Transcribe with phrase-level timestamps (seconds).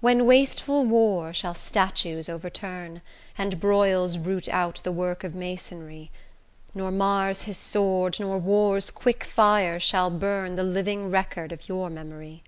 [0.00, 3.02] When wasteful war shall statues overturn,
[3.38, 6.10] And broils root out the work of masonry,
[6.74, 11.88] Nor Mars his sword, nor war's quick fire shall burn The living record of your
[11.88, 12.42] memory.